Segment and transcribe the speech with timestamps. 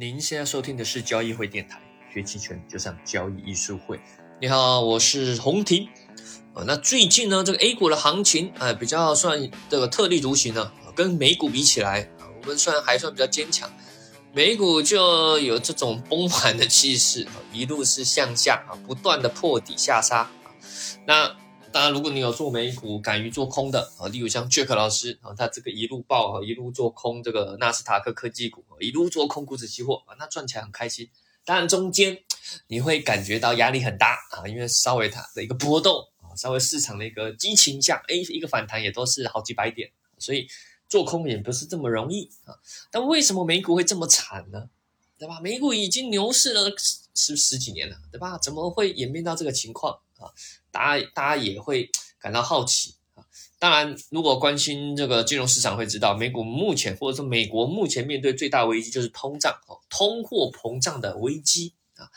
[0.00, 1.78] 您现在收听的是交易会电台，
[2.10, 4.00] 学期权就上交易艺术会。
[4.40, 5.86] 你好，我是洪婷。
[6.54, 12.08] 呃，那最近呢，这个 A 股的行情，哎，比较算这个特立独行呢，跟美股比起来，
[12.40, 13.70] 我们算还算比较坚强。
[14.32, 20.30] 美股就有这种崩盘的气势，一路是向下啊，不断的破底下杀。
[21.06, 21.36] 那
[21.72, 31.08] 当然，如果你有做美股，敢于做空的啊，例如像 Jack 老师啊，他这个一路爆啊，一路做空这个纳斯达克科技股，一路做空股指期货啊，那赚起来很开心。
[31.44, 32.18] 当然中间
[32.66, 40.48] 你会感觉到压力很大啊，因为稍微它的一个波动啊，稍微市场的一个激情下，哎，一个反弹也都是好几百点，所以
[40.88, 42.58] 做空也不是这么容易啊。
[42.90, 44.68] 但为什么美股会这么惨呢？
[45.16, 45.38] 对吧？
[45.38, 46.72] 美股已经牛市了
[47.14, 48.38] 十十几年了，对吧？
[48.38, 50.32] 怎么会演变到这个情况啊？
[50.70, 53.24] 大家大家也会感到好奇啊！
[53.58, 62.08] 当然，如果关心这个金融市场，会知道美股目前或者说美国目前面对最大危机就是通胀哦，通货膨胀的危机啊，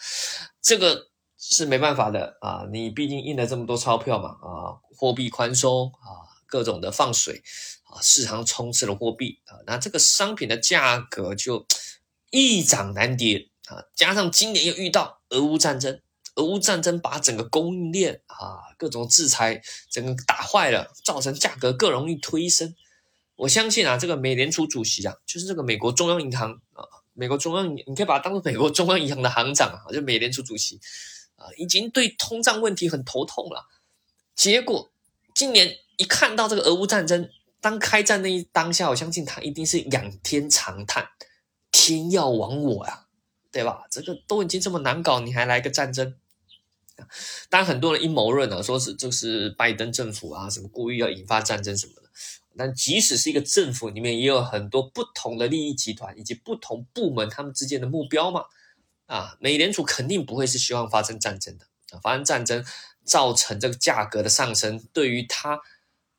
[0.61, 2.65] 这个是没办法的啊！
[2.71, 7.43] 你毕竟印了这么多钞票嘛啊，货币宽松啊，各种的放水
[7.83, 11.65] 啊，市场充斥了货币啊，那这个商品的价格就
[12.31, 13.83] 易涨难跌啊！
[13.93, 15.99] 加上今年又遇到俄乌战争。
[16.35, 22.75] 俄乌战争把整个供应链啊，各种制裁整个打坏了，造成价格更容易推升。
[23.35, 30.79] 我相信啊，这个美联储主席啊，就是这个美国中央银行啊，美国中央，你可以把它当做美国中央银行的行长啊，就美联储主席
[31.35, 33.67] 啊，已经对通胀问题很头痛了。
[34.35, 34.91] 结果
[35.35, 37.29] 今年一看到这个俄乌战争，
[37.61, 41.09] 当开战那一当下，我相信他一定是仰天长叹：
[41.71, 43.05] 天要亡我呀，
[43.51, 43.83] 对吧？
[43.91, 46.15] 这个都已经这么难搞，你还来个战争？
[47.49, 52.03] 当然，很多人阴谋论呢，说是就是拜登政府啊，什么故意要引发战争什么的。
[52.55, 58.43] 但即使是一个政府里面，也有很多不同的利益集团以及不同部门他们之间的目标嘛。
[59.07, 62.63] 啊，美联储肯定不会是希望发生战争的啊，发生战争
[63.03, 65.59] 造成这个价格的上升，对于他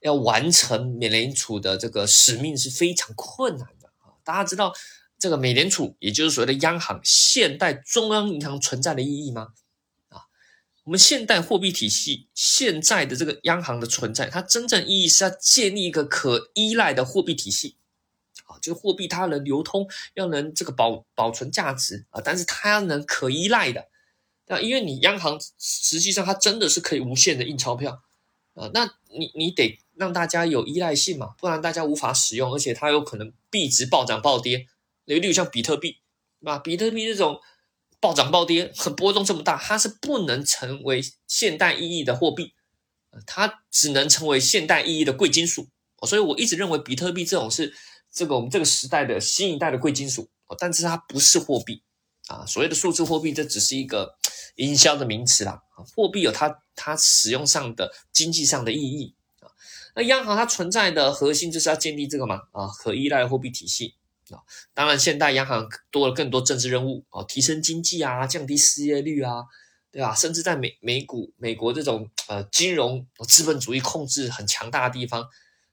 [0.01, 4.19] 要完成美联储的这个使命是非常困难的啊。
[4.25, 4.73] 大家知道
[5.19, 9.55] 这个美联储，也就是所谓的央行，现代中央银行存在的意义吗？
[10.85, 17.77] 我们现代货币体系现在的这个央行的存在，它真正意义是要建立一个可依赖的货币体系，
[18.45, 23.89] 啊，就是货币它能流通，要能这个保保存价值啊，但是它要能可依赖的，
[24.47, 28.03] 那因为你央行实际上它真的是可以无限的印钞票
[28.53, 34.67] 啊，那你你得让大家有依赖性嘛，不然大家无法使用，而且它有可能币值暴涨暴跌，
[35.07, 35.93] 例如像比特币，
[36.41, 36.59] 对吧？
[36.59, 37.41] 比特币这种。
[38.05, 42.53] 暴涨暴跌，很波动这么大，它是不能成为现代意义的货币，
[43.27, 45.69] 它只能成为现代意义的贵金属。
[46.07, 47.73] 所以我一直认为比特币这种是
[48.13, 50.29] 这个我们这个时代的新一代的贵金属，
[50.59, 51.83] 但是它不是货币
[52.27, 52.45] 啊。
[52.45, 54.19] 所谓的数字货币，这只是一个
[54.57, 55.63] 营销的名词啦。
[55.97, 59.49] 货币有它它使用上的经济上的意义啊。
[59.97, 63.95] 那央行它存在的核心就是要建立这个嘛啊可依赖货币体系。
[64.31, 64.41] 啊，
[64.73, 69.45] 当然，现代央行多了更多政治任务啊，提升经济啊，降低失业率啊，
[69.91, 70.15] 对吧？
[70.15, 75.29] 甚至在美美股、美国这种呃金融资本主义控制很强大的地方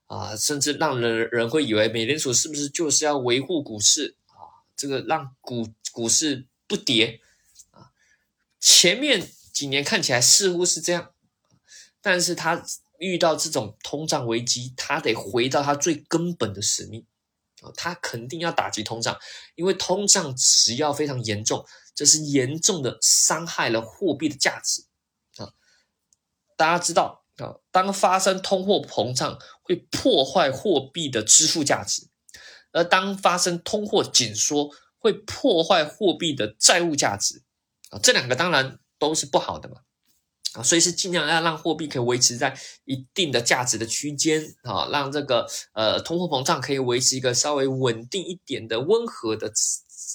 [0.08, 4.68] 啊，甚至让人人会以为美联储是不是就是要维护股市啊？
[4.76, 7.22] 这个让股股市不跌
[7.72, 7.92] 啊？
[8.60, 11.14] 前面几年看起来似乎是这样，
[12.02, 12.62] 但是他
[13.00, 17.06] 遇到这种通胀危机，他得回到他最根本的使命。
[17.62, 19.18] 啊，它肯定要打击通胀，
[19.56, 24.86] 因为通胀只要非常严重，这是严重的伤害了货币的价值
[25.38, 25.54] 啊。
[26.58, 32.08] 大家知道啊，当发生通货膨胀，会破坏货币的支付价值；
[32.72, 37.44] 而当发生通货紧缩，会破坏货币的债务价值
[37.90, 38.00] 啊。
[38.02, 39.78] 这两个当然都是不好的嘛。
[40.54, 49.52] 啊，所以是尽量要让货币可以维持在一定的价值的区间啊，让这个呃通货膨胀可以维持一个稍微稳定一点的温和的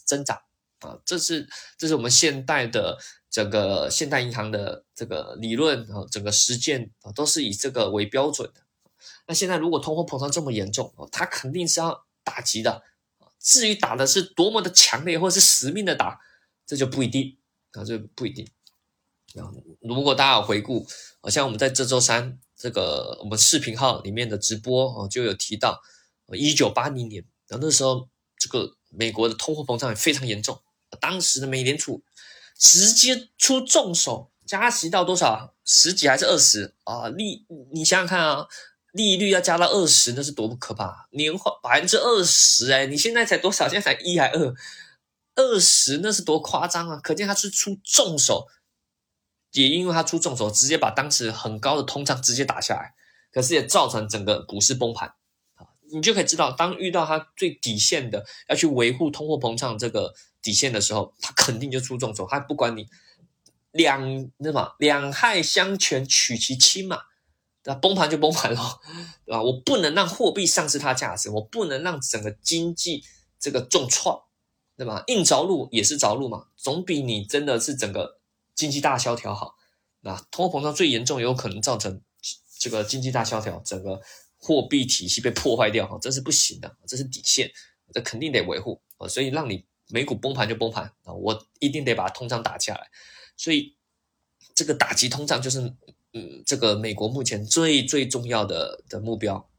[0.05, 0.37] 增长
[0.81, 1.49] 啊，这是
[1.79, 2.99] 这是我们现代的
[3.31, 8.61] 整个现代银行的这个理论啊，整个实践啊都是以这个为标准的。
[9.27, 12.83] 那现在如果通货膨胀这么严重啊，它肯定是要打击的，
[13.41, 16.21] 至于打的是多么的强烈或者是死命的打，
[16.67, 17.39] 这就不一定
[17.73, 18.47] 啊，这不一定。
[19.81, 20.87] 如果大家有回顾，
[21.21, 25.81] 好像我们在这周三这个我们视频号里面的直播哦，就有提到，
[26.33, 30.61] 一九八零年，然后那时候这个美国的通货膨胀也非常严重，
[31.01, 32.03] 当时的美联储
[32.59, 35.55] 直接出重手，加息到多少？
[35.65, 37.09] 十几还是二十啊？
[37.09, 38.47] 利你想想看啊，
[38.93, 41.09] 利率要加到二十，那是多么可怕！
[41.11, 43.69] 年化百分之二十，哎，你现在才多少？
[43.69, 44.55] 现在才一还二？
[45.35, 47.01] 二十那是多夸张啊！
[47.03, 48.47] 可见他是出重手，
[49.63, 52.95] 也因为他出重手，直接把当时很高的通胀直接打下来，
[53.33, 55.09] 可是也造成整个股市崩盘
[55.55, 55.67] 啊！
[55.93, 62.87] 你就可以知道，当遇到他最底线的要去维护通货膨胀这个底线的时候，他肯定就出重手，他不管你
[63.73, 67.01] 两那么两害相权取其轻嘛。
[67.69, 68.81] 那崩盘就崩盘了，
[69.27, 69.43] 对吧？
[69.43, 73.03] 我不能让货币丧失它价值，我不能让整个经济
[73.41, 74.21] 这个重创，
[74.77, 75.03] 对吧？
[75.09, 78.21] 硬着陆也是着陆嘛，总比你真的是整个
[78.57, 79.55] 经济大萧条好。
[80.01, 82.03] 那通货膨胀最严重，有可能造成
[82.59, 84.01] 这个经济大萧条，整个
[84.37, 87.49] 货币体系被破坏掉，哈，这是不行的，这是底线，
[87.93, 89.07] 这肯定得维护啊。
[89.07, 92.89] 所以让你美股崩盘就崩盘啊，我一定得把通胀打下来。
[93.37, 93.77] 所以
[94.57, 95.77] 这个打击通胀就是。
[96.13, 99.51] 嗯，这个美国目前最最重要的的目标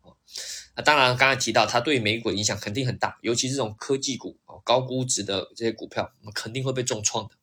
[0.73, 7.35] 啊，当然刚才提到它对美股影响肯定很大，尤其这种科技股啊、高估值的这些股票，肯定会被重创的。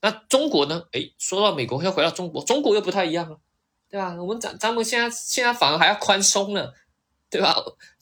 [0.00, 0.84] 那中国呢？
[0.92, 3.38] 诶，说到美国，要回到中国，中国又不太一样了，
[3.88, 4.14] 对吧？
[4.20, 6.74] 我们咱咱们现在现在反而还要宽松了，
[7.30, 7.56] 对吧？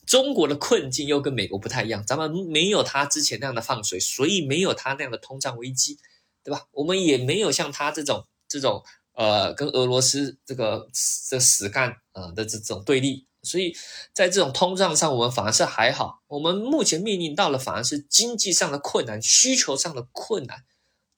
[0.05, 5.97] 中国的困境又跟美国不太一样，咱们没有他之前那样的放水，所以没有他那样的通胀危机，
[6.43, 6.67] 对吧？
[6.71, 8.83] 我们也没有像他这种这种。
[9.17, 10.89] 呃，跟俄罗斯这个
[11.29, 13.73] 这死干啊的这种对立，所以
[14.13, 16.21] 在这种通胀上，我们反而是还好。
[16.27, 20.65] 我们目前面临到了反而是经济上的困难、需求上的困难。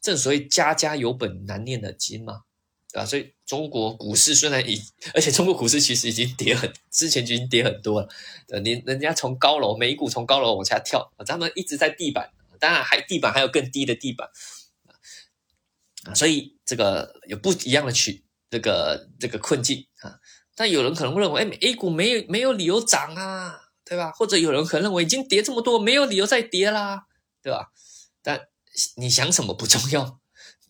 [0.01, 2.43] 正所谓家家有本难念的经嘛，
[2.91, 3.05] 对吧？
[3.05, 4.81] 所以中国股市虽然已，
[5.13, 8.09] 而且中国股市其实已经跌很，之前就已经跌很多了。
[8.49, 14.29] 呃，你人家从高楼，美股从高楼往下跳，咱们一直在地板，当然还地板还有更低的地板。
[16.05, 20.19] 啊所以这个有不一样的曲这个这个困境啊，
[20.55, 24.11] 但有人可能会认为，哎，A 股没有没有理由涨啊，对吧？
[24.11, 27.07] 或者有人可能认为已经跌这么多，没有理由再跌啦，
[27.43, 27.73] 对吧？
[28.95, 30.19] 你想什么不重要，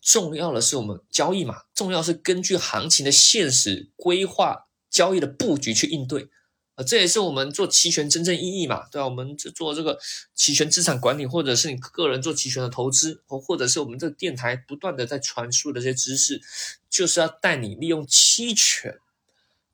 [0.00, 6.28] 重要的是我们交易嘛，重要是根据行情的现实规划交易的布局去应对。
[6.74, 9.04] 啊，这也是我们做期权真正意义嘛，对吧？
[9.04, 9.98] 我们做这个
[10.32, 16.40] 期权资产管理，或者是你个人做期权的投资，或或者是我们这个电台不断的在传输的这些知识，
[16.88, 18.96] 就是要带你利用期权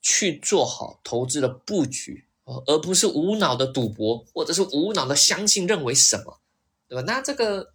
[0.01, 2.25] 去做好投资的布局，
[2.67, 6.41] 而不是无脑的赌博，或者是无脑的相信认为什么，
[6.89, 7.03] 对吧？
[7.07, 7.74] 那这个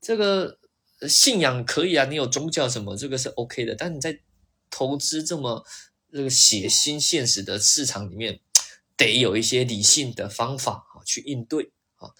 [0.00, 0.58] 这个
[1.08, 4.20] 信仰可以啊，你有宗教什么，这个是 OK 的，但你在
[4.70, 5.64] 投资这么
[6.12, 8.40] 这个血腥现实的市场里面。
[9.00, 12.10] 得有一些理性的方法啊去应对啊。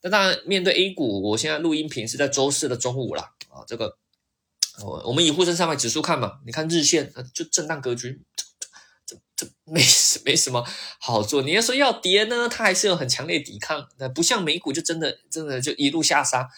[0.00, 3.20] 那当然，面对 A 股，我现在录音频是在周四的中午了
[3.50, 3.60] 啊。
[3.66, 3.98] 这个
[4.82, 8.46] 我我们以沪深三百指数看嘛，你看日线就震荡格局，这
[9.04, 9.82] 这这没
[10.24, 10.66] 没什么
[10.98, 11.42] 好做。
[11.42, 16.48] 你要说要跌呢，它还是有很强烈抵抗，那不像美股就真的真的就一路下杀，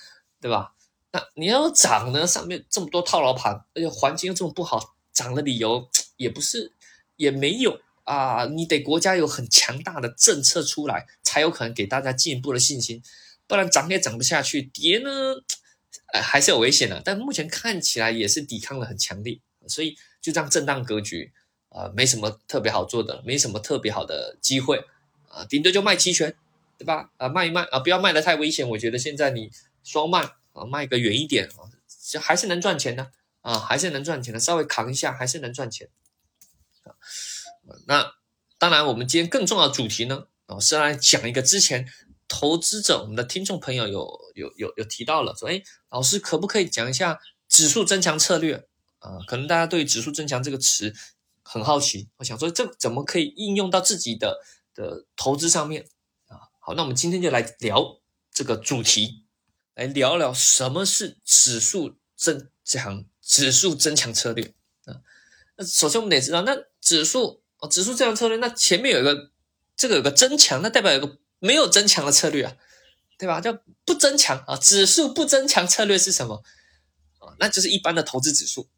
[0.43, 0.75] 对吧？
[1.13, 6.73] 那你要涨呢，上面这么多套牢盘，而且环境又这么不好，涨的理由也不是
[7.17, 7.81] 也没有。
[8.05, 13.01] 啊，你得国家有很强大的政策出来，才有可能给大家进一步的信心，
[13.47, 15.11] 不然涨也涨不下去，跌呢，
[16.13, 17.01] 呃，还是有危险的。
[17.05, 21.33] 但目前看起来也是抵抗的很强烈，所以就这样震荡格局
[21.69, 24.85] 啊，没什么特别好做的，没什么特别好的机会
[25.29, 26.35] 啊，顶多就卖期权，
[26.77, 27.11] 对吧？
[27.19, 28.69] 啊，卖一卖啊，不要卖的太危险。
[28.71, 29.49] 我觉得现在你
[29.83, 31.71] 双卖啊，卖个远一点啊，
[32.05, 33.11] 这还是能赚钱的
[33.41, 35.89] 啊，还是能赚钱的，稍微扛一下还是能赚钱
[36.85, 36.95] 啊。
[37.87, 38.13] 那
[38.59, 41.89] 当然，我们今天更重要的主题呢，啊，是来讲一个之前
[42.29, 48.67] 投资者我们的听众朋友有有有有提到了，说，哎，老师可不可以讲一下指数增强策略？
[49.01, 50.95] 啊，可能大家对指数增强这个词
[51.43, 54.39] 很好奇，我想说这怎么可以应用到自己的
[54.75, 55.85] 的投资上面？
[56.29, 58.01] 啊，好，那我们今天就来聊
[58.33, 59.22] 这个主题，
[59.75, 65.01] 来聊聊什么是指数增强指数增强策略啊？
[65.57, 67.41] 那首先我们得知道，那指数。
[67.63, 69.31] 哦，指数增强策略，那前面有一个，
[69.77, 72.57] 这个有个增强，那代表有个没有增强的策略啊，
[73.17, 73.41] 对吧？
[73.41, 76.43] 叫不增强啊，指数不增强策略是什么
[77.21, 77.37] 啊？
[77.39, 78.69] 那就是一般的投资指数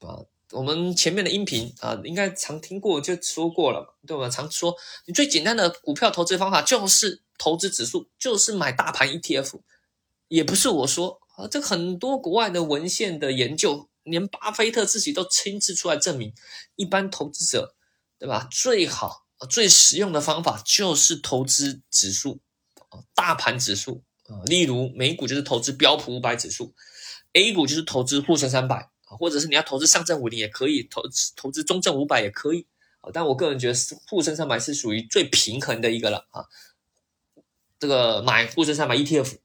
[0.00, 0.20] 啊。
[0.50, 4.28] 我们前面的音频啊，应该常听过，就说过了，对吧？
[4.28, 9.62] 常说你最简单的股票投资方法就是投资指数，就是买大盘 ETF，
[10.30, 16.32] 也不是我说啊，这很多国外的文献的研究，连巴菲特自己都亲自出来证明，
[16.76, 17.76] 一般投资者。
[18.20, 18.46] 对吧？
[18.50, 22.38] 最好、最实用的方法就是投资指数
[23.14, 26.74] 大盘指数啊，例如美股就是投资标普五百指数
[27.32, 32.66] ，A 股就是投资沪深三百或者是你要投资上证五零也可以，投资投资中证五百也可以
[33.00, 33.08] 啊。
[33.10, 36.44] 但我个人觉得沪深三百是属于最平衡的一个了啊。
[37.78, 39.38] 这个买沪深三百 ETF，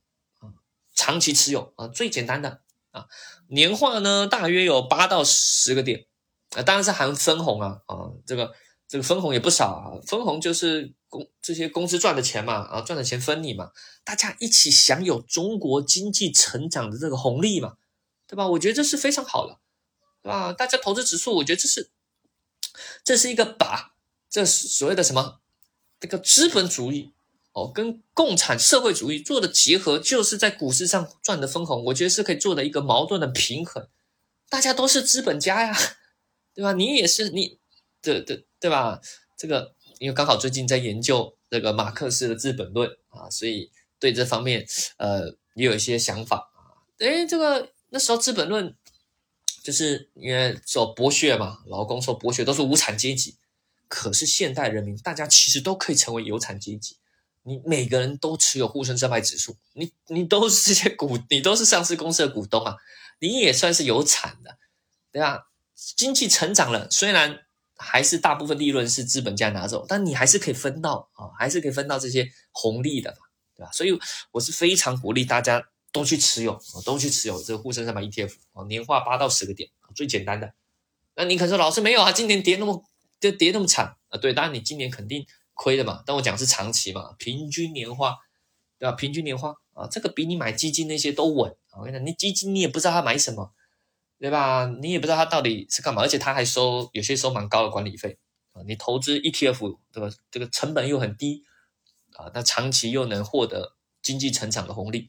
[0.96, 2.62] 长期持有啊，最简单的
[2.92, 3.06] 啊，
[3.50, 6.08] 年化呢大约有八到十个点
[6.56, 8.54] 啊，当然是含分红啊啊，这个
[8.88, 13.72] 这个分红也不少啊，分红就是公这些公司赚的钱嘛啊，赚的钱分你嘛，
[14.04, 17.76] 大家一起享有中国经济成长的这个红利嘛，
[18.26, 18.48] 对吧？
[18.48, 19.60] 我觉得这是非常好的，
[20.24, 20.54] 对吧？
[20.54, 21.92] 大家投资指数，我觉得这是
[23.04, 23.96] 这是一个把
[24.30, 25.42] 这所谓的什么
[26.00, 27.12] 这个资本主义。
[27.56, 33.88] 哦，跟共产社会主义做的结合，就是在股市上赚的分红，我觉得是可以做的一个矛盾的平衡。
[34.50, 35.74] 大家都是资本家呀，
[36.54, 36.74] 对吧？
[36.74, 37.58] 你也是你，
[38.02, 39.00] 对对对吧？
[39.38, 46.84] 这个因为刚好最近在研究这个马克思的《资本论》啊，所以对这方面呃也有一些想法啊。
[46.98, 48.68] 诶，这个那时候《资本论》
[49.64, 53.38] 就是因为说剥削嘛，劳工受剥削都是无产阶级，
[53.88, 56.98] 可是现代人民大家其实都可以成为有产阶级。
[57.48, 62.76] 你每个人都持有沪深三百指数，你你都是这些股，你都是上市公司的股东啊，
[63.20, 64.58] 你也算是有产的，
[65.12, 65.48] 对吧？
[65.96, 67.42] 经济成长了，虽然
[67.78, 73.16] 还是大部分利润是资本家拿走，但你还是可以分到啊，还是可以分到这些红利的，
[73.56, 73.70] 对吧？
[73.72, 73.96] 所以
[74.32, 80.52] 我是非常鼓励大家都去持有，都去持有这个沪深三百 ETF 啊，年化八到十个点，最简单的。
[81.16, 82.12] 那你可能说老师没有啊？
[82.12, 82.84] 今年跌那么
[83.20, 84.18] 跌跌那么惨啊？
[84.18, 85.28] 对，当然你今年肯定。
[85.56, 88.18] 亏的嘛，但我讲是长期嘛，平均年化，
[88.78, 88.92] 对吧？
[88.92, 91.56] 平均年化啊，这个比你买基金那些都稳。
[91.78, 93.54] 我跟你讲，你基金你也不知道他买什么，
[94.20, 94.68] 对吧？
[94.82, 98.20] 你也不知道他到底是干嘛，而且他还收有些收蛮高的管理费
[98.52, 98.62] 啊。
[98.68, 100.10] 你投资 ETF，对吧？
[100.30, 101.44] 这个成本又很低
[102.18, 105.08] 啊，那长期又能获得经济成长的红利，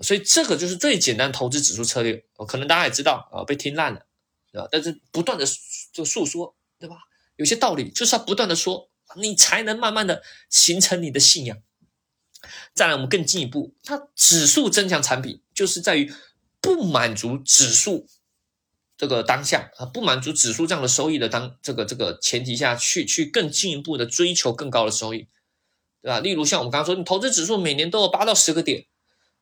[0.00, 2.24] 所以这个就是最简单投资指数策略。
[2.48, 4.06] 可能大家也知道啊，被听烂了，
[4.50, 4.68] 对吧？
[4.70, 5.44] 但是不断的
[5.92, 6.96] 就诉说，对吧？
[7.36, 8.88] 有些道理就是要不断的说。
[9.16, 11.58] 你才能慢慢的形成你的信仰。
[12.74, 16.12] 再来，我们更进一步，它指数增强产品就是在于
[16.60, 18.08] 不满足指数
[18.96, 25.28] 这个当下啊，不满足指数这样的收益的当这个这个前提下去去更进一步的追求更高的收益，
[26.00, 26.18] 对吧？
[26.18, 28.86] 例如像我们刚刚说，你投资指数每年都有八到十个点，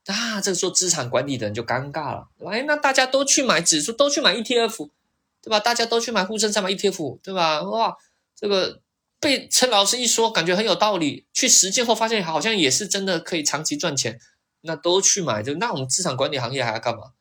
[0.07, 2.53] 啊，这个时候资产管理的人就尴尬了，对吧？
[2.53, 4.91] 哎，那大家都去买指数，都去买 ETF，
[5.41, 5.59] 对吧？
[5.59, 7.63] 大家都去买沪深三百 ETF，对吧？
[7.63, 7.97] 哇，
[8.37, 8.83] 这个。
[9.21, 11.27] 被陈老师一说，感觉很有道理。
[11.33, 14.19] 去实践后发现，好像也是真的可以长期赚钱。
[14.63, 17.13] 那都去买这那我们资产管理行业还要干嘛？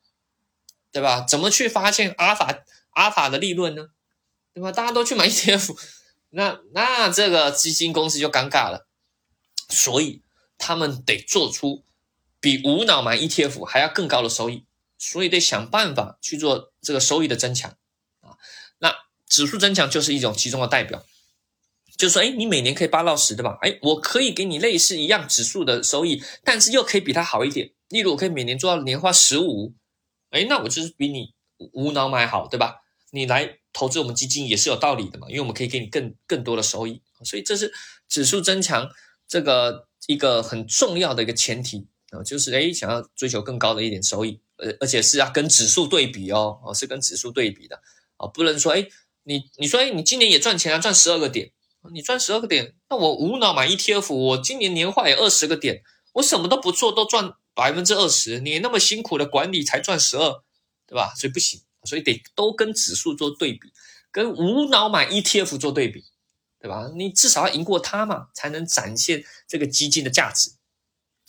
[0.92, 1.24] 对吧？
[1.28, 3.88] 怎么去发现阿尔法阿尔法的利润呢？
[4.52, 4.72] 对吧？
[4.72, 5.76] 大家都去买 ETF，
[6.30, 8.88] 那那这个基金公司就尴尬了。
[9.68, 10.22] 所以
[10.58, 11.84] 他们得做出
[12.40, 14.66] 比无脑买 ETF 还要更高的收益，
[14.98, 17.76] 所以得想办法去做这个收益的增强
[18.20, 18.36] 啊。
[18.78, 18.94] 那
[19.28, 21.04] 指数增强就是一种其中的代表。
[22.00, 23.58] 就说，哎，你每年可以八到十，对吧？
[23.60, 27.72] 哎，我可以给你类似一样指数的收益，但是又可以比它好一点。
[27.90, 29.74] 例如，我可以每年做到年化十五，
[30.30, 31.34] 哎，那我就是比你
[31.72, 32.76] 无脑买好，对吧？
[33.10, 37.70] 你来投资我们基金也是有道理的嘛，因为我们可以给你更更多的收益，所以这是
[38.08, 38.88] 指数增强
[39.28, 47.82] 这个一个很重要的一个前提啊，就是哎，想要追求更高的一点收益，而而且是要跟指数对比哦，哦，是跟指数对比的
[48.16, 48.86] 啊，不能说哎，
[49.24, 51.52] 你你说哎，你今年也赚钱啊，赚十二个点。
[51.92, 55.82] 你赚十二个点，那我无脑买 ETF，我今年年化也二十个点，
[56.12, 60.42] 我什么都不做都赚百分之二十，你那么辛苦的管理才赚十二，
[60.86, 61.14] 对吧？
[61.16, 63.72] 所以不行，所以得都跟指数做对比，
[64.12, 66.04] 跟无脑买 ETF 做对比，
[66.60, 66.90] 对吧？
[66.94, 70.50] 你至少要赢过它嘛，才能展现这个基金的价值。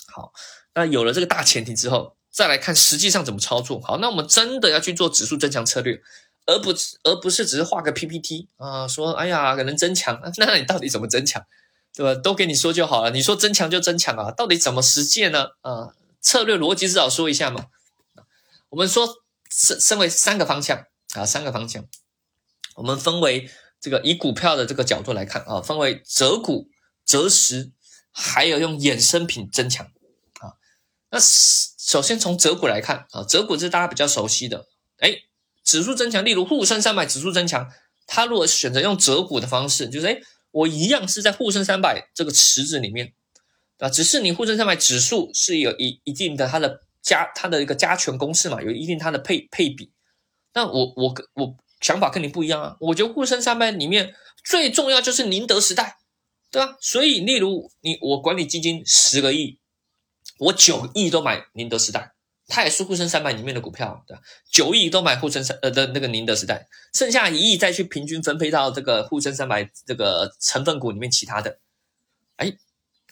[0.08, 0.34] 好，
[0.76, 3.80] 那有了这个大前提之后，再来看实际上怎么操作。
[3.80, 6.02] 好，那我们真的要去做指数增强策略。
[6.46, 6.72] 而不
[7.04, 11.46] 而不是只是画个 PPT 啊，说哎呀可能增强，那你到底怎么增强，
[11.96, 12.20] 对吧？
[12.20, 15.50] 都给你说就好了，你说增强就增强啊，到底怎么实践呢？
[15.62, 17.68] 啊，策略逻辑至少说一下嘛。
[18.70, 19.08] 我们说
[19.52, 21.86] 身身为三个方向啊，三个方向，
[22.76, 26.68] 我们分为这个以股票的这个角度来看啊，分为择股、
[27.06, 27.72] 择时，
[28.12, 29.86] 还有用衍生品增强
[30.40, 30.58] 啊。
[31.12, 34.68] 那首先从择股来看啊，择股是大家比较熟悉的，
[34.98, 35.22] 哎。
[35.64, 37.70] 指数增强，例如沪深三百指数增强，
[38.08, 40.20] 它如果选择用折股的方式，就是哎，
[40.52, 43.14] 我一样是在沪深三百这个池子里面，
[43.78, 49.92] 啊，只是你沪深三百指数是有一一定的它的加它的一个加权公式嘛，有一定它的配配比。
[50.54, 54.14] 那我我我想法跟你不一样啊，我觉得沪深三百里面
[54.44, 55.98] 最重要就是宁德时代，
[56.52, 56.76] 对吧？
[56.82, 59.60] 所以例如你我管理基金十个亿，
[60.40, 62.12] 我九亿都买宁德时代。
[62.54, 64.22] 它也是沪深三百里面的股票，对吧？
[64.52, 71.60] 九亿都买沪深三呃的那个宁德时代，剩下一亿再去平均分配到这个沪深三百这个成分股里面其他的，
[72.36, 72.58] 哎，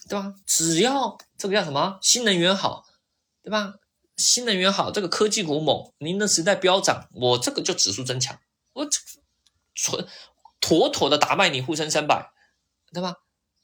[0.10, 0.36] 对吧？
[0.46, 2.86] 只要这个叫什么新能源好，
[3.41, 3.75] 对吧？
[4.17, 8.38] 新能源好，这个科技股猛，宁德时代飙涨，我这个就指数增强，
[8.74, 9.00] 我这
[9.74, 10.05] 纯
[10.60, 12.29] 妥妥的打败你沪深三百，
[12.91, 13.15] 对吧？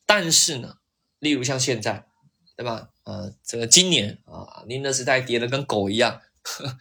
[0.05, 0.77] 但是呢，
[1.19, 2.07] 例如像现在，
[2.55, 2.91] 对吧？
[3.05, 6.77] 呃，这个今年啊，宁德时代跌的跟狗一样，呵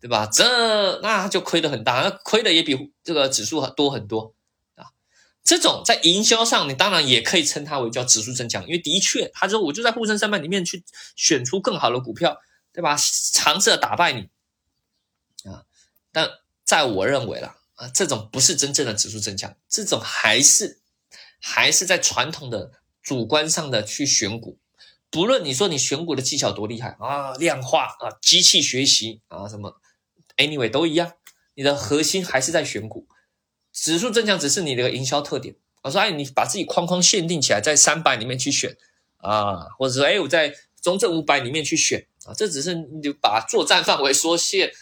[0.00, 0.26] 对吧？
[0.26, 4.34] 这那就亏的很大，那亏的也比这个指数多很多
[4.74, 4.90] 啊。
[5.44, 10.82] 这种在营销上，你当然也可以称它为叫指数增强，因为的确，他说我就在沪深三百里面去
[11.14, 12.40] 选出更好的股票，
[12.72, 12.96] 对吧？
[13.32, 14.30] 尝试打败你
[15.50, 15.64] 啊。
[16.10, 16.30] 但
[16.64, 20.80] 在我认为啦，啊，这种不是真正的指数增强，这种还是。
[21.46, 24.58] 还是在传统的主观上的去选股，
[25.14, 29.80] 不论你说你选股的技巧多厉害啊，量化啊，机器学习啊，什么
[30.38, 31.12] ，anyway 都一样，
[31.54, 33.06] 你的核心还是在选股，
[33.72, 35.54] 指数增强只是你的营销特点。
[35.82, 38.76] 我说，哎，你把自己框框限定起来，在三百里面去选
[39.18, 40.52] 啊，或者说，哎，我在
[40.82, 44.72] 中证五百里面去选啊，这只是你把作战范围缩限。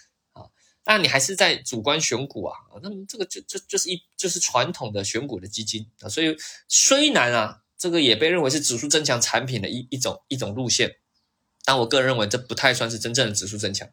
[0.85, 6.37] 但你还是在主观选股啊，那么这个就就就是一就是传统的选股的基金啊，所以
[6.67, 10.99] 虽然啊，这个也被认为是指数增强产品的一一种一种路线，
[11.65, 13.89] 但我个人认为这不太算是真正的指数增强。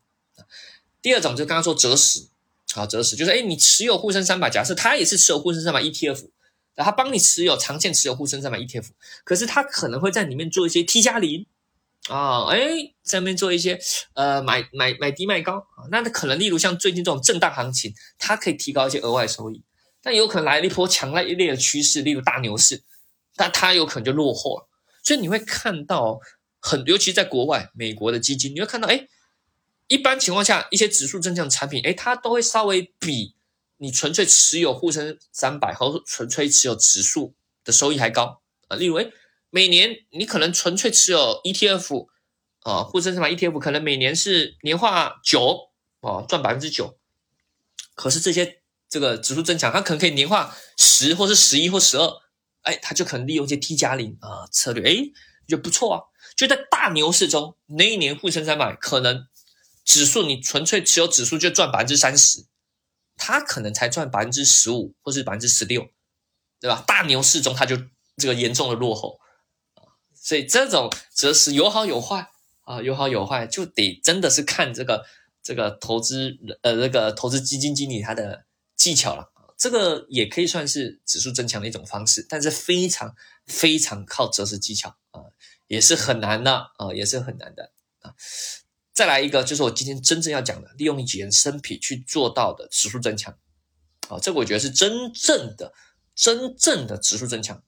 [1.01, 2.27] 第二种就刚刚说择时，
[2.71, 6.29] 好择时就是哎，你持有沪深三百，假设他也是持有沪深三百 ETF，
[6.75, 8.89] 他帮你持有长线持有沪深三百 ETF，
[9.23, 11.47] 可是他可能会在里面做一些 T 加零。
[12.09, 13.79] 啊，哎，在那边做一些，
[14.13, 19.63] 呃，买买买低卖高啊，那它可能例如像最近这种震荡行情，它可以提高一些额外收益，
[20.03, 22.83] 但有可能来了一波强烈的趋势，例如大牛市，
[23.39, 24.67] 但它有可能就落后了。
[25.01, 26.19] 所以你会看到
[26.59, 29.07] 很，尤其在国外，美国的基金，你会看到，哎，
[29.87, 33.35] 一般情况下一些指数增强产品，哎，它都会稍微比
[33.77, 39.09] 你纯粹持有沪深三百和纯粹持有指数的收益还高啊，例如，哎。
[39.51, 42.07] 每年你可能纯粹持有 ETF
[42.59, 46.99] 啊，沪深三百 ETF 可能每年是年化九啊，赚百分之九。
[47.95, 52.21] 可是这些这个指数增强，它可能可以年化十，或是十一或十二，
[52.69, 55.11] 哎，他就可能利用一些 T 加零啊策略，哎，
[55.47, 56.03] 就不错啊。
[56.35, 59.27] 就在大牛市中，那一年沪深三百可能
[59.83, 62.45] 指数你纯粹持有指数就赚百分之三十，
[63.17, 65.89] 他可能才赚百分之十五或是百分之十六，
[66.59, 66.83] 对吧？
[66.85, 67.75] 大牛市中它就
[68.17, 69.19] 这个严重的落后。
[70.13, 72.29] 所以这种则是有好有坏
[72.61, 75.05] 啊，有好有坏，就得真的是看这个
[75.41, 79.31] 这个投资呃那个投资基金经理他的技巧了。
[79.59, 83.13] 这个也可以算是指数增强的一种方式，但是非常
[83.45, 85.21] 非常靠择时技巧啊，
[85.67, 88.15] 也是很难的啊，也是很难的啊。
[88.93, 93.37] 再来一个，就是我今天真正要讲的，利用衍生品去做到的指数增强
[94.07, 95.73] 啊，这个我觉得是真正的
[96.15, 97.61] 真正的指数增强。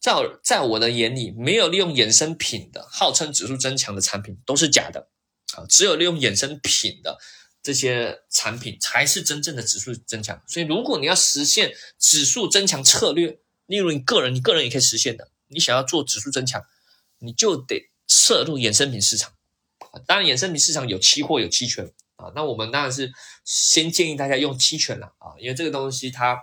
[0.00, 5.08] 在在我的眼里，没有利用衍生品的号称指数增强的产品都是假的
[5.54, 5.66] 啊！
[5.68, 7.18] 只有利用衍生品的
[7.62, 10.42] 这些产品才是真正的指数增强。
[10.46, 15.30] 所以，如果你要实现指数增强策略，例如你个人，你个人也可以实现的。
[15.48, 16.62] 你想要做指数增强，
[17.18, 19.32] 你就得涉入衍生品市场！
[20.06, 22.32] 当然，衍生品市场有期货有期权啊。
[22.34, 23.12] 那我们当然是
[23.44, 26.38] 先建议大家用期权了啊，因为这个东西它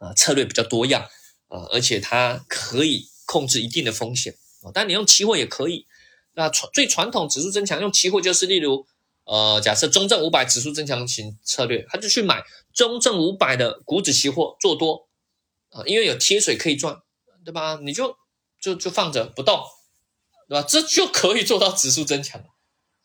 [0.00, 1.08] 啊策略比较多样。
[1.48, 5.86] 啊，而且它可以控制一定的风险啊，但你用期货也可以。
[6.34, 8.86] 那传最传统指数增强用期货就是，例如，
[9.28, 15.08] 呃，假设中证五百指数增强型策略，他就去买中证五百的股指期货做多
[15.68, 17.02] 啊，因为有贴水可以赚，
[17.44, 17.78] 对吧？
[17.82, 18.16] 你就
[18.58, 19.60] 就就放着不动，
[20.48, 20.66] 对吧？
[20.66, 22.42] 这就可以做到指数增强，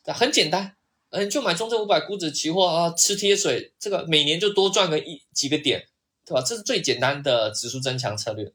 [0.05, 0.77] 很简单，
[1.09, 5.87] 嗯，就买中证五百股指期货啊，吃贴水，这个每年就多赚个一几个点。
[6.25, 6.41] 对吧？
[6.41, 8.53] 这是最简单的指数增强策略，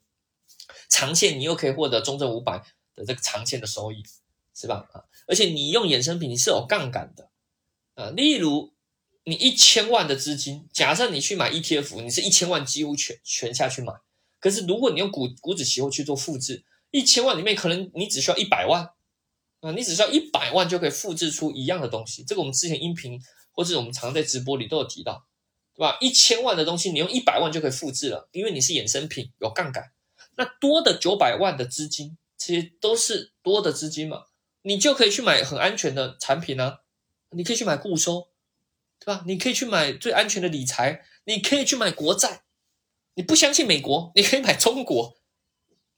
[0.88, 2.56] 长线你又可以获得中证五百
[2.94, 4.02] 的这个长线的收益，
[4.54, 4.88] 是吧？
[4.94, 7.27] 啊，而且你用衍生品你是有杠杆的，
[7.98, 8.72] 啊，例如
[9.24, 13.92] 你一千万的资金，假设你去买 ETF，你是一千万几乎全全下去买，
[14.38, 18.88] 可是如果你用股股指期货去做复制，一千万里面可能你只需要一百万，
[19.60, 22.22] 啊，你只需要一百万就可以复制出一样的东西。
[22.22, 25.24] 这个我们之前音频或者我们常在直播里都有提到。
[25.74, 25.96] 对吧？
[26.00, 29.92] 一千万的东西，你用一百万就可以复制了，因为你是衍生品，有杠杆。
[30.36, 34.24] 那多的九百万的资金，这些都是多的资金嘛，
[34.62, 36.78] 你就可以去买很安全的产品呢。
[37.30, 38.28] 你可以去买固收，
[39.00, 39.24] 对吧？
[39.26, 42.42] 你可以去买最安全的理财，你可以去买国债。
[43.14, 45.16] 你不相信美国，你可以买中国，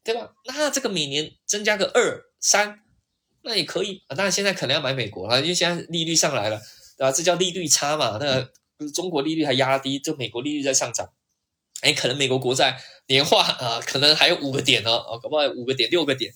[0.03, 0.33] 对吧？
[0.47, 2.81] 那这个每年增加个二三，
[3.43, 4.17] 那也可以啊。
[4.17, 6.61] 当然现在可能要买美国了，因为现在利率上来了，
[6.97, 7.13] 对吧？
[7.13, 8.49] 这叫利率差嘛，那。
[8.95, 11.13] 中国利率还压低，就美国利率在上涨，
[11.83, 16.33] 哎，可能美国国债年化啊，可能还有五个点呢，啊，搞不好有五个点、六个点，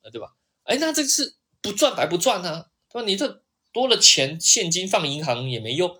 [0.00, 0.34] 啊，对吧？
[0.62, 3.06] 哎，那这是不赚白不赚啊，对吧？
[3.06, 5.98] 你这多了钱现金放银行也没用，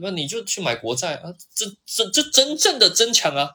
[0.00, 3.52] 那你就去买国债啊，这这这真正的增强啊，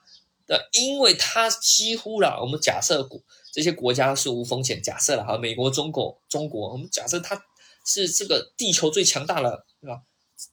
[0.47, 7.45] 对，因为它几乎啦，我们假设国这些国家是无风险，假设了哈，美国、中国、中国，我们假设它
[7.85, 10.01] 是这个地球最强大的，对吧？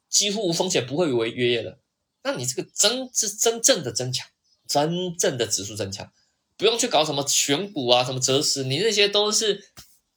[0.09, 1.79] 几乎无风险，不会违约的，
[2.25, 4.27] 那你这个真是真正的增强，
[4.67, 6.11] 真正的指数增强，
[6.57, 9.71] 不用去搞什么选股啊，什么择时，你那些都是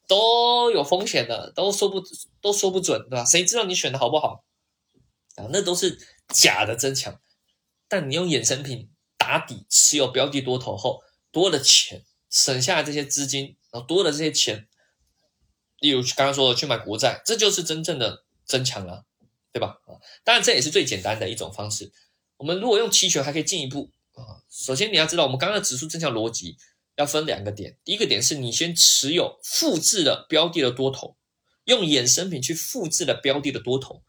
[0.07, 2.03] 都有风险的，都说不
[2.41, 3.25] 都说不准，对吧？
[3.25, 4.43] 谁知道你选的好不好
[5.35, 5.47] 啊？
[5.51, 5.97] 那都是
[6.29, 7.19] 假的增强，
[7.87, 14.67] 但你用衍生品打底，持有标的多头后，多了钱，省下这些资金，然后多了这些钱，
[15.79, 19.05] 例如刚刚说的去买国债，这就是真正的增强了。
[19.53, 19.67] 对吧？
[19.85, 21.93] 啊，当然这也是最简单的一种方式。
[22.37, 24.41] 我们如果用期权，还可以进一步啊。
[24.49, 26.57] 首先你要知道，我们刚刚的指数增强逻辑
[26.95, 27.77] 要分两个点。
[27.83, 31.15] 第一个点是你先持有复制的标的的多头，
[31.65, 34.03] 用衍生品去复制的标的的多头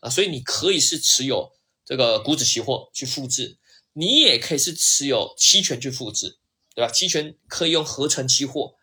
[0.00, 0.10] 啊。
[0.10, 1.52] 所以你可以是持有
[1.84, 3.58] 这个股指期货去复制，
[3.92, 6.38] 你也可以是持有期权去复制，
[6.74, 6.90] 对吧？
[6.90, 8.74] 期权可以用合成期货，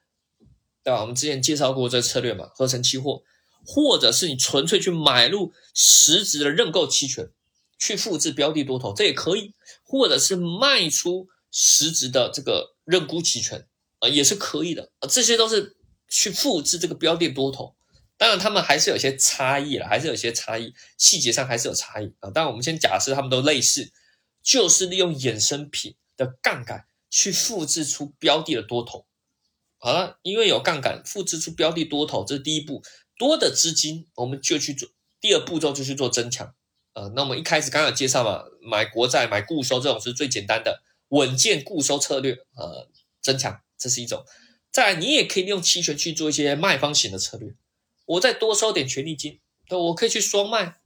[0.83, 1.01] 对吧？
[1.01, 3.23] 我们之前介绍过这策略嘛，合成期货。
[3.63, 7.29] 或者是你纯粹去买入实质的认购期权，
[7.77, 13.65] 去复制标的多头，这也可以；或者是卖出实质的这个认沽期权，
[13.99, 14.91] 啊，也是可以的。
[14.99, 15.77] 啊，这些都是
[16.09, 17.75] 去复制这个标的多头。
[18.17, 22.29] 当然，他们还是有些差异了，还是有些差异，细节上还是有差异啊。
[22.31, 23.91] 但我们先假设他们都类似，
[24.43, 29.07] 就是利用衍生品的杠杆去复制出标的的多头。
[29.79, 32.83] 好了，因为有杠杆，复制出标的多头，这是第一步。
[33.17, 36.53] 多的资金，我们就去做第二步骤，就去做增强。
[36.93, 42.33] 呃，那我们一开始刚刚介绍嘛，买国债、买固收这种是最简单的稳健固收策略。
[42.55, 42.89] 呃，
[43.21, 44.25] 增强这是一种。
[44.69, 47.55] 再来，你也可以利用期权去做一些卖方型的策略。
[48.05, 50.79] 我再多收点权利金，对，我可以去双卖，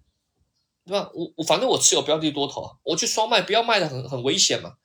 [0.86, 1.10] 对吧？
[1.16, 4.76] 我我反正我持有标的多头，我去双卖，不要卖的很很危险嘛。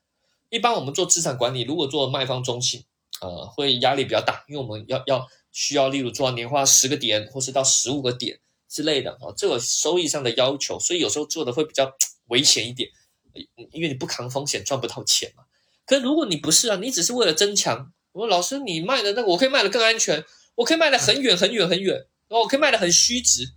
[0.49, 2.85] 一般我们做资产管理，如果做卖方中性，
[3.21, 5.29] 呃，会压力比较大，因为我们要要。
[5.53, 11.93] 需要例如做到年化十个点，或是到十五个点之类的啊，这个收益上的要求，所以有时候做的会比较
[12.29, 12.89] 危险一点，
[13.73, 15.45] 因为你不扛风险赚不到钱嘛。
[15.87, 20.25] 可如果你不是啊，你只是为了增强，我说老师你卖的那个我可以卖的更安全，
[20.57, 23.53] 我可以卖的很远很远很远，我可以卖的很虚值，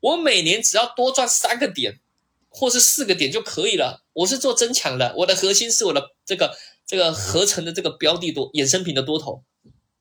[0.00, 2.00] 我每年只要多赚三个点
[2.48, 4.04] 或是四个点就可以了。
[4.12, 9.44] 我是做增强的，我的核心是我的这个这个合成的这个标的多衍生品的多头。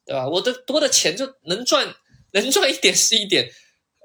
[0.06, 0.26] 对吧？
[0.30, 1.94] 我的多的钱就能赚，
[2.32, 3.52] 能赚一点是一点，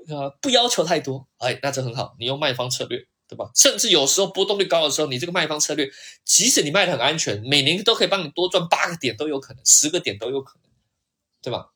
[0.08, 2.16] 啊，不要求太多，哎，那这很好。
[2.18, 3.50] 你用卖方策略，对吧？
[3.54, 5.90] 甚至有时候波动率高的时候，你这个卖方策略，
[6.22, 10.70] 即使你卖的很安全，每年都可以帮你多赚八个点都有可能，十个点都有可能，
[11.40, 11.72] 对吧？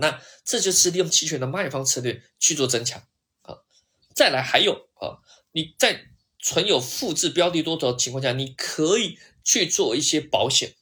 [0.00, 3.06] 那这就是利用期权的卖方策略去做增强
[3.42, 3.58] 啊。
[4.14, 5.20] 再来还有啊，
[5.52, 6.06] 你在
[6.38, 10.76] 存有复制标的多头的情况下，你可以去做一些保险。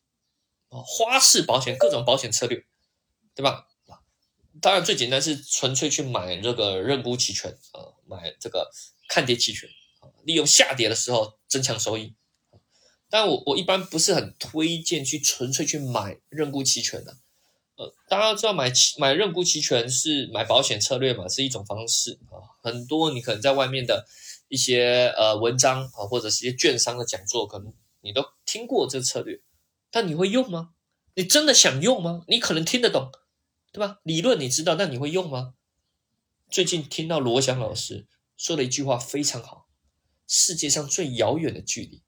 [0.68, 2.64] 啊，花式保险各种保险策略，
[3.34, 3.66] 对吧？
[4.61, 8.68] 当然最简单是纯粹去买这个认沽期权啊，买这个
[9.08, 9.68] 看跌期权，
[10.28, 12.14] 利用下跌的时候增强收益。
[13.08, 17.16] 但我我一般不是很推荐去纯粹去买认沽期权的。
[17.76, 22.44] 呃，大家知道买买认沽期权是买保险策略嘛，是一种方式啊。
[22.62, 24.06] 很多你可能在外面的
[24.48, 29.40] 一些呃文章啊，或者是一些券商的讲座，可能你都听过这个策略。
[29.90, 30.74] 但你会用吗？
[31.14, 32.24] 你真的想用吗？
[32.28, 33.10] 你可能听得懂，
[33.72, 34.00] 对吧？
[34.02, 35.54] 理论你知道，但你会用吗？
[36.50, 39.67] 最近听到罗翔老师说的一句话非常好：
[40.28, 42.02] 世界上最遥远的距离，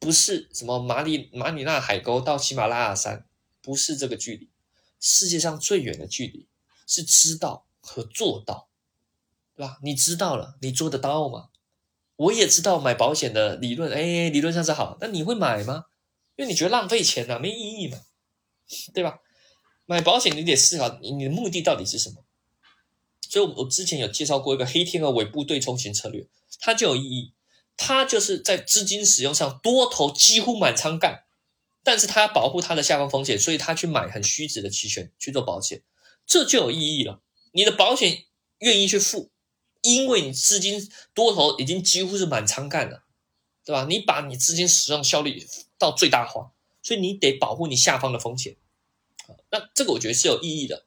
[0.00, 3.26] 不是什么马里马里纳海沟到喜马拉雅山，
[3.62, 4.50] 不是这个距离。
[5.00, 6.48] 世界上最远的距离
[6.86, 8.68] 是知道和做到，
[9.54, 9.78] 对吧？
[9.82, 11.50] 你知道了，你做得到吗？
[12.16, 15.86] 我也知道买保险的理论，哎，理论上是好，那你会买吗？
[16.36, 18.00] 因为你觉得浪费钱呐，没意义嘛，
[18.92, 19.20] 对吧？
[19.86, 22.24] 买保险你得思考你你的目的到底是什么。
[23.28, 26.26] 所以，我之前有介绍过一个黑天鹅尾部对冲型策略，
[26.58, 27.32] 它就有意义。
[27.76, 31.24] 他就是在资金使用上多头几乎满仓干，
[31.82, 35.82] 但是他要保护他的下方风险，所以他去买很虚值的期权去做保险，
[36.26, 37.20] 这就有意义了。
[37.52, 38.24] 你的保险
[38.58, 39.30] 愿意去付，
[39.82, 43.04] 因为你资金多头已经几乎是满仓干了，
[43.64, 43.86] 对吧？
[43.88, 45.46] 你把你资金使用效率。
[45.76, 48.56] 到最大化，所以你得保护你下方的风险，
[49.50, 50.86] 那这个我觉得是有意义的。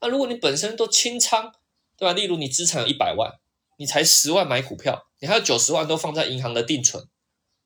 [0.00, 1.52] 那如果你本身都清仓，
[1.96, 2.12] 对吧？
[2.12, 3.40] 例如你资产有一百万，
[3.78, 7.08] 你才十万买股票，你还有九十万都放在银行的定存，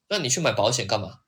[0.09, 1.21] 那你去买保险干嘛？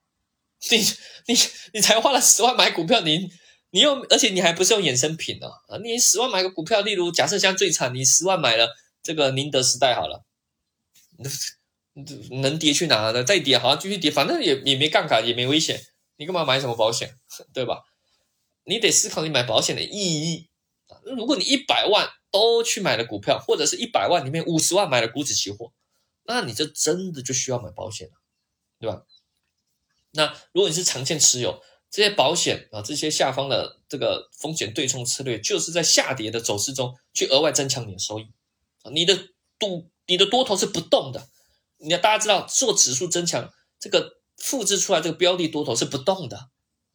[0.70, 0.78] 你
[1.26, 1.38] 你
[1.74, 3.30] 你才花了十万买股票，你
[3.70, 5.78] 你又而且你还不是用衍生品呢啊！
[5.82, 8.68] 你十万买个股票，例如假设现在最惨，你十万买了
[9.02, 10.24] 这个宁德时代好了，
[12.30, 13.24] 能跌去哪呢？
[13.24, 15.82] 再跌好像继续跌，反正也也没杠杆，也没危险，
[16.16, 17.16] 你干嘛买什么保险，
[17.52, 17.82] 对吧？
[18.64, 20.48] 你得思考你买保险的意义
[20.86, 21.00] 啊。
[21.16, 25.72] 如果你一百万都去买了股票，或者是一百万里面五十万买了股指期货，
[26.24, 28.14] 那你这真的就需要买保险了，
[28.78, 29.04] 对吧？
[30.12, 38.30] 那如果你是长线持有这些保险啊，这些下方的这个风险对冲策略，就是在下跌的走势中去额外增强你的收益。
[38.92, 41.28] 你的度，你的多头是不动的。
[41.78, 46.36] 你要大家知道，做指数增强，这个复制出来这个标的多头是不动的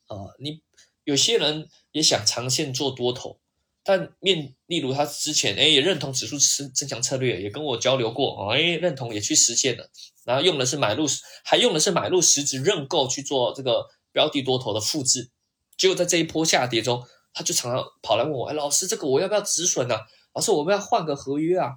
[0.06, 0.16] 啊。
[0.40, 0.62] 你
[1.04, 3.40] 有些人也想长线做多头，
[3.88, 9.90] 但面例如他之前哎也认同指数增增强策略，也跟我交流过哎认同也去实现了，
[10.26, 11.06] 然后用的是买入，
[11.44, 13.88] 还用的是买入实质认购去做这个。
[14.14, 15.30] 标的多头的复制，
[15.78, 19.96] 结果在这一波下跌中，他就常常跑来问我：“哎，老师，这个我要不要止损呢？
[20.34, 21.74] 老师，我们要换个合约啊？”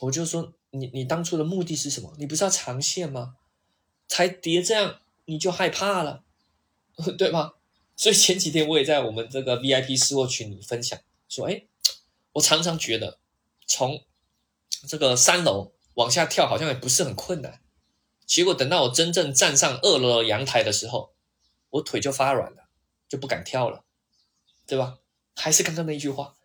[0.00, 2.14] 我就说：“你你当初的目的是什么？
[2.18, 3.36] 你不是要长线吗？
[4.08, 6.22] 才跌这样你就害怕了，
[7.16, 7.52] 对吗？”
[7.96, 11.64] 所以前几天我也在我们这个 VIP 私货群里分享说：“哎，
[12.32, 13.18] 我常常觉得
[13.66, 14.04] 从
[14.86, 17.60] 这个三楼往下跳好像也不是很困难。”
[18.26, 21.12] 结果等到我真正站上二楼阳台的时候，
[21.70, 22.68] 我腿就发软了，
[23.08, 23.84] 就不敢跳了，
[24.66, 24.98] 对吧？
[25.34, 26.36] 还是刚刚那一句话，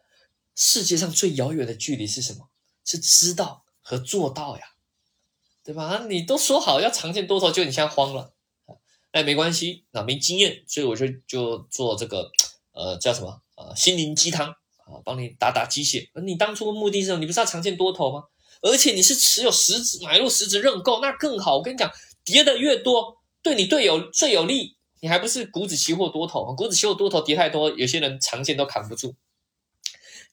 [0.55, 2.49] 世界上最遥远的距离是什么？
[2.83, 4.73] 是知道和做到呀，
[5.63, 6.05] 对吧？
[6.09, 8.33] 你都说好要长线多头，就你现在慌了，
[9.11, 12.31] 哎没关系，那没经验，所以我就就做这个，
[12.71, 13.41] 呃，叫什么？
[13.55, 16.09] 呃，心灵鸡汤啊，帮你打打鸡血。
[16.23, 17.19] 你当初的目的是什么？
[17.19, 18.23] 你不是要长线多头吗？
[18.61, 21.57] 而且你是持有实质买入实质认购，那更好。
[21.57, 21.91] 我跟你讲，
[22.23, 24.77] 跌的越多，对你队友最有利。
[25.01, 29.15] 你还不是股指期货多头，股指期货多头跌太多，有些人长线都扛不住。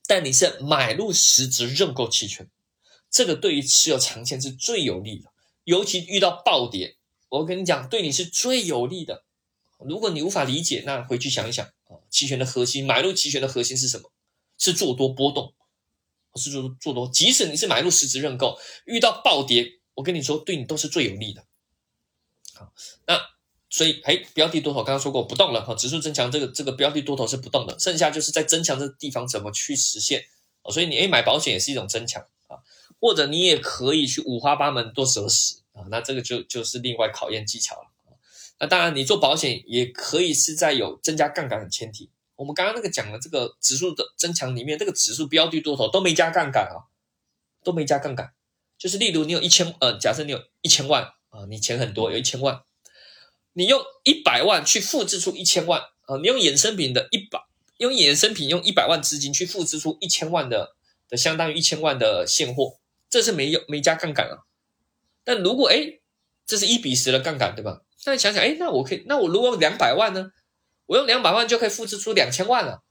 [0.09, 2.51] 但你是买入实质认购期权，
[3.09, 5.31] 这个对于持有长线是最有利的。
[5.63, 6.97] 尤其遇到暴跌，
[7.29, 9.25] 我跟你讲，对你是最有利的。
[9.79, 14.11] 如果你无法理解，那回去想一想啊，期权的核心，买入期权的核心是什么？
[14.59, 15.53] 是做多波动。
[16.39, 21.47] 是做做多，即使你是买入实质认购，遇到暴跌，我跟你说，对你都是最有利的。
[22.53, 22.75] 好，
[23.07, 23.19] 那
[23.71, 30.27] 所以，哎，标的多头刚刚说过不动了哈，指数增强这个这个标的多头是不动的，剩下就是在增强这地方怎么去实现。
[30.71, 32.61] 所以你哎买保险也是一种增强啊，
[33.01, 37.89] 或者你也可以去五花八门做择时啊，那这个就就是另外考验技巧了
[38.59, 42.11] 那当然，你做保险也可以是在有增加杠杆的前提。
[42.37, 46.89] 我们刚刚那个讲的这个指数的增强里面，这个指数标的多头都没加杠杆啊，
[47.63, 48.33] 都没加杠杆。
[48.79, 52.63] 就是例如你有一千，呃，假设你有一千万啊，你钱很多，有一千万，
[53.53, 57.39] 你用一百万去复制出一千万啊，你用衍生品的一百，
[57.77, 60.77] 用衍生品用一百万资金去复制出一千万的
[61.11, 62.79] 的相当于一千万的现货，
[63.11, 64.45] 这是没有没加杠杆啊。
[65.27, 65.99] 但如果哎，
[66.47, 67.83] 这是一比十的杠杆，对吧？
[68.05, 70.31] 那你想想，哎，那我可以，那我如果两百万呢？
[70.87, 72.85] 我用两百万就可以复制出两千万了，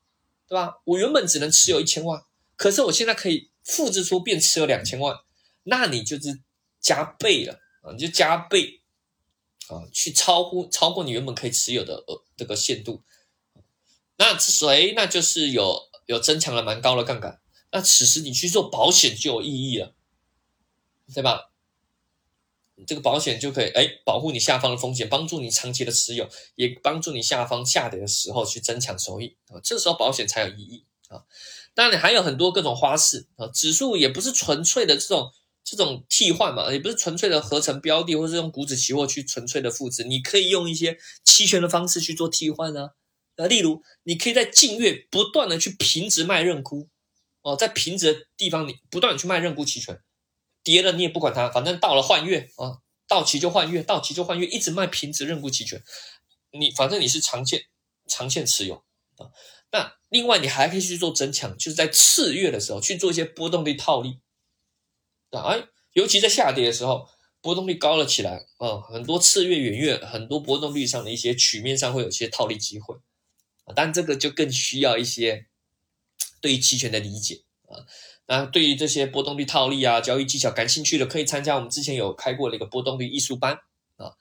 [0.50, 0.82] 对吧？
[0.84, 2.22] 我原本只能持有一千万，
[2.58, 5.16] 可是我现在可以复制出变持有两千万，
[5.64, 6.42] 那你就是
[6.82, 7.94] 加倍了啊！
[7.94, 8.82] 你就加倍
[9.70, 13.02] 啊，去超乎超过你原本可以持有的呃这个限度。
[14.18, 14.94] 那谁？
[14.94, 17.40] 那就是有有增强了蛮高的杠杆。
[17.72, 19.94] 那此时你去做保险就有意义了，
[21.14, 21.52] 对吧？
[22.86, 29.60] 这个保险就可以哎保护你下方的风险，帮助你长期的持有，也帮助你下方下跌的时候去增强收益啊。
[29.64, 31.24] 这时候保险才有意义啊。
[31.74, 33.48] 当然，你还有很多各种花式啊。
[33.48, 35.32] 指数也不是纯粹的这种
[35.64, 40.04] 这种替换嘛，也不是纯粹的合成标的，或是用股指期货去纯粹的复制。
[40.04, 42.92] 你可以用一些期权的方式去做替换啊。
[43.38, 46.88] 那例如，你可以在近月不断的去平值卖认沽
[47.42, 50.00] 哦，在平值的地方你不断的去卖认沽期权。
[50.66, 55.82] 跌了你也不管它，反正到了换月啊，到期就换月，到期就换月，一直卖平值认沽期权。
[56.52, 57.66] 你反正你是长线
[58.08, 58.84] 长线持有
[59.18, 59.30] 啊。
[59.72, 64.20] 那另外你还可以去做增强，就是在次月的时候去做一些波动率套利
[65.30, 65.44] 啊。
[65.44, 67.08] 哎，尤其在下跌的时候，
[67.42, 72.96] 波动率高了起来啊，很多次月、远月，很多波动率上的一些曲面上会有一些套利机会
[73.66, 73.74] 啊。
[73.76, 75.46] 但这个就更需要一些
[76.42, 77.86] 对于期权的理解啊。
[78.28, 83.54] 那对于这些波动率套利啊、交易技巧感兴趣的，可以参加我们之前有开过的一个波动率艺术班
[83.98, 84.12] 啊，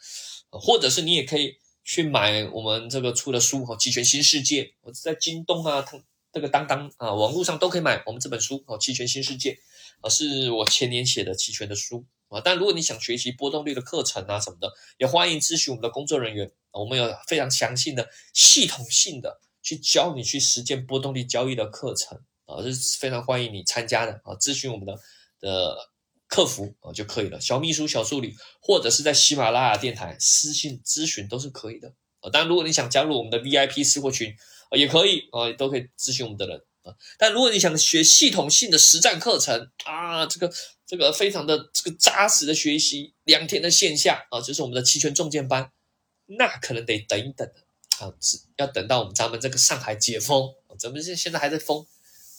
[0.50, 5.84] 或者是你也可以去买我们这个出的书哈，《期权新世界》，我在京东啊、
[6.32, 9.52] 这个当当啊，网络上都可以买我们这本书哦，《期权新世界》
[10.00, 12.42] 啊，是我前年写的期权的书啊。
[12.44, 22.20] 但如果你想学习波动率的课程啊什么的，也欢迎咨询我们的工作人员，我们有非常详细的、系统性的去教你去实践波动率交易的课程。
[22.46, 24.94] 啊，是非常欢迎你参加的啊，咨询我们的
[25.40, 25.76] 的
[26.26, 32.30] 客服啊就可以了，小秘书、小助理，或者是在喜马拉雅电台私信咨询都是可以的啊。
[32.30, 34.35] 当然，如果你想加入我们的 VIP 私货群
[34.70, 36.94] 啊，也可以啊，都可以咨询我们的人啊。
[37.18, 40.52] 但如果你想学系统性的实战课程啊，这个
[40.87, 45.70] 这个非常的这个扎实的学习，两天的线下啊，就是我们的期权重建班，
[46.26, 47.48] 那可能得等一等
[48.00, 51.87] 啊，只要等到我们咱们这个上海解封，咱们现现在还在封，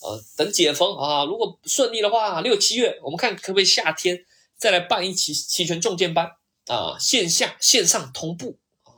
[0.06, 6.28] 呃，等解封啊，如果顺利的话，六七月我们看可不可以夏天再来办一期期权重建班
[6.68, 8.94] 啊，线下线上同步啊，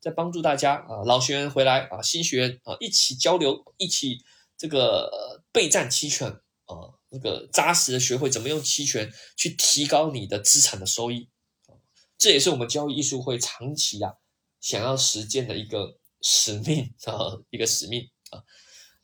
[0.00, 4.18] 再帮助大家啊，老学员回来啊，新学员啊，一起交流，一起
[4.56, 6.28] 这个备战期权
[6.66, 11.28] 啊，那个扎实的学会怎么用期权去提高你的资产的收益
[11.66, 11.74] 啊，
[12.16, 14.14] 这也是我们交易艺术会长期啊
[14.60, 15.98] 想要实践的一个。
[16.24, 18.38] 使命啊，一个使命啊。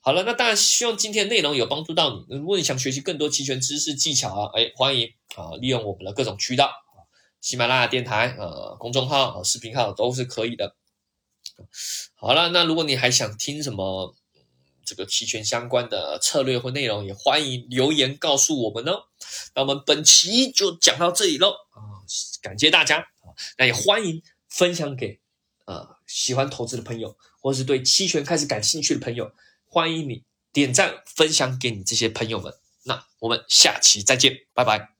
[0.01, 2.37] 好了，那当然希望今天内容有帮助到你。
[2.37, 7.05] 如果你想学习更多期权知识技巧啊，哎，欢迎啊，利用我们的各种渠道啊，
[7.41, 10.77] 喜马拉雅电台呃，公众号、视频号都是可以的。
[12.15, 14.15] 好了，那如果你还想听什么
[14.85, 19.05] 这个期权相关的策略或内容，也欢迎留言告诉我们哦。
[19.55, 22.01] 那我们本期就讲到这里喽啊，
[22.41, 25.21] 感谢大家啊，那也欢迎分享给。
[25.67, 29.31] 呃，喜欢投资的朋友，或是对期权开始感兴趣的朋友，
[29.68, 32.52] 欢迎你点赞分享给你这些朋友们。
[32.85, 34.98] 那我们下期再见，拜拜。